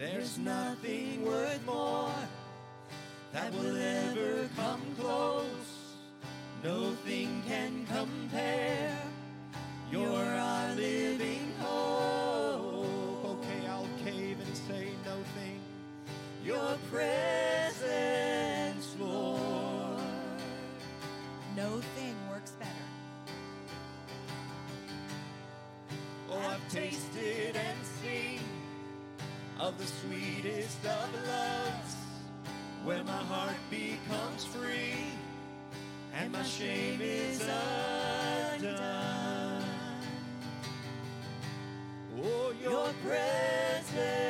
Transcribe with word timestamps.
There's 0.00 0.38
nothing 0.38 1.26
worth 1.26 1.60
more 1.66 2.10
that 3.34 3.52
will 3.52 3.76
ever 3.76 4.48
come 4.56 4.80
close. 4.98 5.92
Nothing 6.64 7.42
can 7.46 7.84
compare. 7.84 8.98
You're 9.92 10.08
our 10.08 10.74
living 10.74 11.52
hope. 11.58 13.26
Okay, 13.26 13.66
I'll 13.68 13.86
cave 14.02 14.38
and 14.40 14.56
say 14.56 14.88
nothing. 15.04 15.60
Your 16.46 16.78
presence, 16.90 17.76
Lord. 18.98 20.00
No 21.54 21.82
thing 21.94 22.16
works 22.30 22.52
better. 22.52 22.70
Oh, 26.30 26.38
I've 26.38 26.68
tasted 26.70 27.54
and 27.54 27.78
seen 27.84 27.89
of 29.60 29.76
the 29.76 29.84
sweetest 29.84 30.84
of 30.86 31.26
loves, 31.26 31.96
where 32.82 33.04
my 33.04 33.12
heart 33.12 33.56
becomes 33.68 34.44
free 34.44 35.12
and 36.14 36.32
my 36.32 36.42
shame 36.42 36.98
is 37.02 37.42
undone. 38.52 39.62
Oh, 42.22 42.52
your 42.62 42.88
presence, 43.04 44.29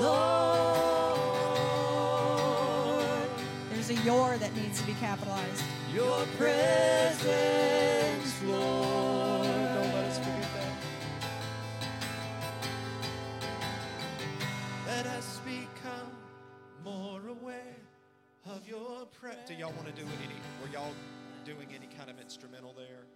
Lord. 0.00 1.18
There's 3.70 3.90
a 3.90 3.94
your 4.04 4.36
that 4.38 4.54
needs 4.54 4.80
to 4.80 4.86
be 4.86 4.94
capitalized. 4.94 5.62
Your 5.94 6.24
presence, 6.36 7.22
Lord. 8.44 9.46
Don't 9.46 9.92
let 9.94 10.04
us 10.04 10.18
forget 10.18 10.48
that. 10.54 10.72
Let 14.86 15.06
us 15.06 15.40
become 15.44 16.10
more 16.84 17.20
aware 17.28 17.76
of 18.46 18.66
your 18.68 19.06
presence. 19.20 19.48
Do 19.48 19.54
y'all 19.54 19.72
want 19.72 19.86
to 19.86 19.92
do 19.92 20.02
any? 20.02 20.34
Were 20.62 20.68
y'all 20.72 20.94
doing 21.44 21.68
any 21.74 21.88
kind 21.96 22.10
of 22.10 22.20
instrumental 22.20 22.74
there? 22.76 23.06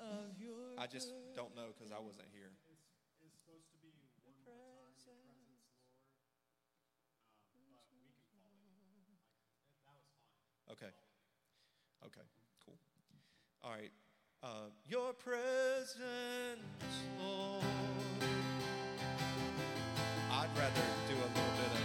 Of 0.00 0.40
your 0.40 0.56
I 0.78 0.86
just 0.86 1.12
don't 1.36 1.54
know 1.54 1.68
because 1.76 1.92
I 1.92 2.00
wasn't 2.00 2.28
here. 2.32 2.48
It's 3.20 3.36
supposed 3.36 3.68
to 3.68 3.78
be 3.84 3.92
one 3.92 4.32
more 4.48 4.88
time, 4.96 5.44
your 5.44 5.60
presence, 5.68 6.16
Lord. 6.88 7.20
Um, 7.52 7.84
but 7.92 8.00
we 8.08 8.16
can 8.32 8.40
follow 8.40 9.04
you. 9.04 9.20
Like, 9.20 9.52
that 9.60 9.68
was 9.68 9.76
fine. 9.84 10.08
Okay. 10.72 10.88
Okay, 12.12 12.26
cool. 12.64 12.78
All 13.62 13.70
right. 13.70 13.92
Uh, 14.42 14.70
your 14.88 15.12
presence, 15.12 15.94
Lord. 17.22 17.62
I'd 20.32 20.48
rather 20.56 20.86
do 21.08 21.14
a 21.14 21.28
little 21.28 21.54
bit 21.60 21.72
of. 21.76 21.84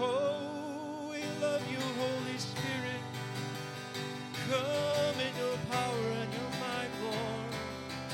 Oh, 0.00 1.08
we 1.10 1.22
love 1.40 1.62
you, 1.70 1.78
Holy 1.78 2.38
Spirit. 2.38 3.02
Come 4.50 5.20
in 5.20 5.32
your 5.38 5.56
power 5.70 6.08
and 6.20 6.32
your 6.32 6.50
might, 6.60 6.92
Lord. 7.02 7.54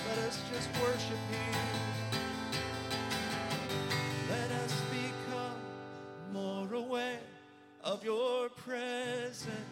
Let 0.09 0.19
us 0.29 0.41
just 0.53 0.69
worship 0.81 1.19
here. 1.31 2.21
Let 4.31 4.51
us 4.53 4.75
become 4.91 5.61
more 6.33 6.73
aware 6.75 7.21
of 7.83 8.05
your 8.05 8.51
presence. 8.51 9.72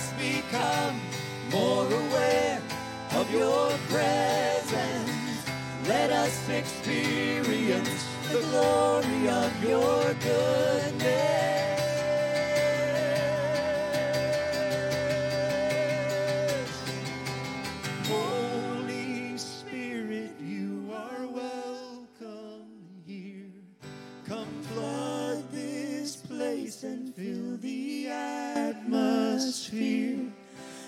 Us 0.00 0.12
become 0.14 0.98
more 1.52 1.84
aware 1.84 2.62
of 3.16 3.30
your 3.30 3.68
presence. 3.90 5.44
Let 5.86 6.10
us 6.10 6.48
experience 6.48 8.06
the 8.32 8.40
glory 8.48 9.28
of 9.28 9.62
your 9.62 10.14
goodness. 10.14 10.59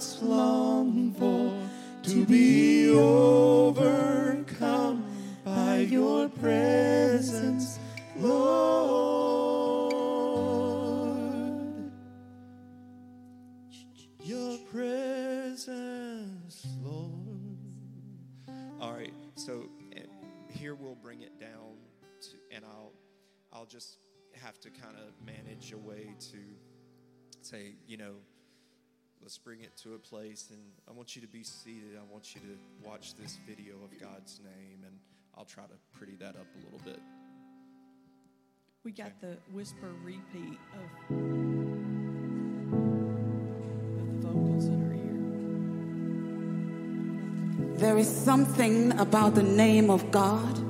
hearts 0.00 0.22
long 0.22 1.12
for. 1.12 1.52
To 2.04 2.24
be 2.24 2.88
overcome 2.88 3.84
by 5.44 5.80
your 5.80 6.30
presence, 6.30 7.78
Lord. 8.16 9.92
Your 14.22 14.56
presence, 14.72 16.66
Lord. 16.82 17.58
All 18.80 18.94
right, 18.94 19.12
so 19.34 19.68
eh, 19.94 20.00
here 20.48 20.74
we'll 20.74 20.94
bring 20.94 21.20
it 21.20 21.38
down, 21.38 21.76
to, 22.22 22.30
and 22.50 22.64
I'll, 22.64 22.94
I'll 23.52 23.66
just 23.66 23.98
have 24.42 24.58
to 24.60 24.70
kind 24.70 24.96
of 24.96 25.12
manage 25.22 25.72
a 25.72 25.78
way 25.78 26.14
to 26.32 26.38
say, 27.42 27.74
you 27.86 27.98
know, 27.98 28.14
let's 29.22 29.38
bring 29.38 29.60
it 29.60 29.76
to 29.78 29.94
a 29.94 29.98
place, 29.98 30.48
and 30.50 30.60
I 30.88 30.92
want 30.92 31.14
you 31.14 31.22
to 31.22 31.28
be 31.28 31.42
seated. 31.42 31.96
I 31.96 32.12
want 32.12 32.34
you 32.34 32.40
to 32.40 32.88
watch 32.88 33.14
this 33.14 33.38
video 33.46 33.74
of 33.84 33.90
God's 34.00 34.40
name, 34.44 34.84
and 34.84 34.98
I'll 35.36 35.44
try 35.44 35.64
to 35.64 35.74
pretty 35.96 36.16
that 36.16 36.36
up 36.36 36.46
a 36.54 36.64
little 36.64 36.80
bit. 36.84 37.00
We 38.82 38.92
got 38.92 39.20
the 39.20 39.36
whisper 39.52 39.92
repeat 40.02 40.58
of, 40.74 40.90
of 43.98 44.12
the 44.22 44.26
vocals 44.26 44.66
in 44.66 44.82
our 44.86 44.94
ear. 47.74 47.78
There 47.78 47.98
is 47.98 48.08
something 48.08 48.98
about 48.98 49.34
the 49.34 49.42
name 49.42 49.90
of 49.90 50.10
God 50.10 50.69